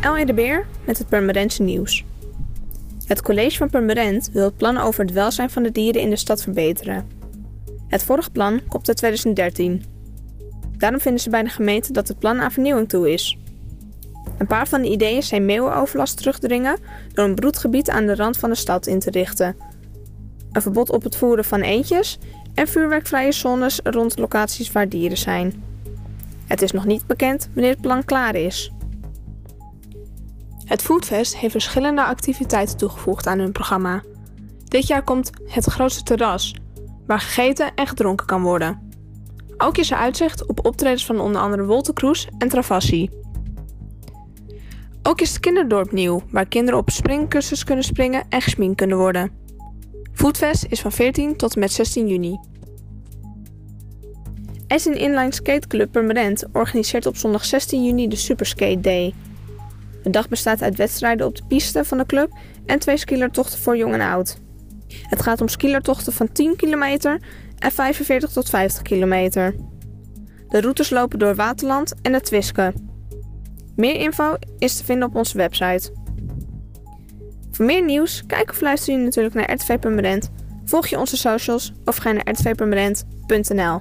El 0.00 0.26
de 0.26 0.34
Beer 0.34 0.66
met 0.84 0.98
het 0.98 1.08
Purmerendse 1.08 1.62
nieuws. 1.62 2.04
Het 3.06 3.22
college 3.22 3.56
van 3.56 3.70
Purmerend 3.70 4.30
wil 4.32 4.44
het 4.44 4.56
plan 4.56 4.78
over 4.78 5.04
het 5.04 5.12
welzijn 5.12 5.50
van 5.50 5.62
de 5.62 5.72
dieren 5.72 6.00
in 6.00 6.10
de 6.10 6.16
stad 6.16 6.42
verbeteren. 6.42 7.08
Het 7.88 8.02
vorige 8.02 8.30
plan 8.30 8.60
komt 8.68 8.88
uit 8.88 8.96
2013. 8.96 9.84
Daarom 10.76 11.00
vinden 11.00 11.20
ze 11.20 11.30
bij 11.30 11.42
de 11.42 11.48
gemeente 11.48 11.92
dat 11.92 12.08
het 12.08 12.18
plan 12.18 12.40
aan 12.40 12.52
vernieuwing 12.52 12.88
toe 12.88 13.12
is. 13.12 13.38
Een 14.38 14.46
paar 14.46 14.68
van 14.68 14.82
de 14.82 14.90
ideeën 14.90 15.22
zijn 15.22 15.44
meeuwenoverlast 15.44 16.16
terugdringen 16.16 16.78
door 17.12 17.24
een 17.24 17.34
broedgebied 17.34 17.90
aan 17.90 18.06
de 18.06 18.14
rand 18.14 18.36
van 18.36 18.50
de 18.50 18.56
stad 18.56 18.86
in 18.86 18.98
te 18.98 19.10
richten. 19.10 19.56
Een 20.52 20.62
verbod 20.62 20.90
op 20.90 21.02
het 21.02 21.16
voeren 21.16 21.44
van 21.44 21.60
eendjes 21.60 22.18
en 22.54 22.68
vuurwerkvrije 22.68 23.32
zones 23.32 23.80
rond 23.82 24.18
locaties 24.18 24.72
waar 24.72 24.88
dieren 24.88 25.18
zijn. 25.18 25.62
Het 26.46 26.62
is 26.62 26.72
nog 26.72 26.84
niet 26.84 27.06
bekend 27.06 27.48
wanneer 27.52 27.72
het 27.72 27.80
plan 27.80 28.04
klaar 28.04 28.34
is. 28.34 28.72
Het 30.66 30.82
Foodfest 30.82 31.36
heeft 31.36 31.52
verschillende 31.52 32.04
activiteiten 32.04 32.76
toegevoegd 32.76 33.26
aan 33.26 33.38
hun 33.38 33.52
programma. 33.52 34.02
Dit 34.64 34.86
jaar 34.86 35.02
komt 35.02 35.30
het 35.46 35.64
grootste 35.64 36.02
terras, 36.02 36.54
waar 37.06 37.20
gegeten 37.20 37.74
en 37.74 37.86
gedronken 37.86 38.26
kan 38.26 38.42
worden. 38.42 38.90
Ook 39.56 39.76
is 39.76 39.90
er 39.90 39.96
uitzicht 39.96 40.46
op 40.46 40.66
optredens 40.66 41.06
van 41.06 41.20
onder 41.20 41.40
andere 41.40 41.64
Wolter 41.64 41.94
Kroes 41.94 42.28
en 42.38 42.48
Travassi. 42.48 43.10
Ook 45.02 45.20
is 45.20 45.28
het 45.28 45.40
kinderdorp 45.40 45.92
nieuw, 45.92 46.22
waar 46.30 46.48
kinderen 46.48 46.80
op 46.80 46.90
springkussens 46.90 47.64
kunnen 47.64 47.84
springen 47.84 48.24
en 48.28 48.42
gesminkt 48.42 48.76
kunnen 48.76 48.96
worden. 48.96 49.30
Foodfest 50.12 50.66
is 50.68 50.80
van 50.80 50.92
14 50.92 51.36
tot 51.36 51.54
en 51.54 51.60
met 51.60 51.72
16 51.72 52.08
juni. 52.08 52.38
SN 54.66 54.92
Inline 54.92 55.32
Skate 55.32 55.66
Club 55.66 55.92
Permanent 55.92 56.44
organiseert 56.52 57.06
op 57.06 57.16
zondag 57.16 57.44
16 57.44 57.84
juni 57.84 58.08
de 58.08 58.16
Superskate 58.16 58.80
Day. 58.80 59.14
De 60.06 60.12
dag 60.12 60.28
bestaat 60.28 60.62
uit 60.62 60.76
wedstrijden 60.76 61.26
op 61.26 61.36
de 61.36 61.44
piste 61.48 61.84
van 61.84 61.98
de 61.98 62.06
club 62.06 62.38
en 62.66 62.78
twee 62.78 62.96
skielertochten 62.96 63.58
voor 63.58 63.76
jong 63.76 63.94
en 63.94 64.00
oud. 64.00 64.38
Het 64.88 65.22
gaat 65.22 65.40
om 65.40 65.48
skielertochten 65.48 66.12
van 66.12 66.32
10 66.32 66.56
kilometer 66.56 67.20
en 67.58 67.72
45 67.72 68.30
tot 68.30 68.48
50 68.48 68.82
kilometer. 68.82 69.54
De 70.48 70.60
routes 70.60 70.90
lopen 70.90 71.18
door 71.18 71.34
Waterland 71.34 71.94
en 72.02 72.12
het 72.12 72.24
Twiske. 72.24 72.72
Meer 73.76 73.94
info 73.94 74.34
is 74.58 74.76
te 74.76 74.84
vinden 74.84 75.08
op 75.08 75.14
onze 75.14 75.36
website. 75.36 75.92
Voor 77.50 77.64
meer 77.64 77.84
nieuws, 77.84 78.22
kijk 78.26 78.50
of 78.50 78.60
luister 78.60 78.94
je 78.94 79.04
natuurlijk 79.04 79.34
naar 79.34 79.52
RTV 79.52 79.78
Permanent. 79.78 80.30
Volg 80.64 80.86
je 80.86 80.98
onze 80.98 81.16
socials 81.16 81.72
of 81.84 81.96
ga 81.96 82.12
naar 82.12 82.30
rtvpermanent.nl. 82.30 83.80